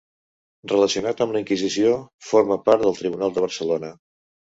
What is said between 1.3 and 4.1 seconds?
la Inquisició, formà part del Tribunal de Barcelona.